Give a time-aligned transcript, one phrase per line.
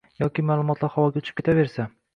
[0.21, 1.91] yoki maʼlumotlar havoga uchib ketaversa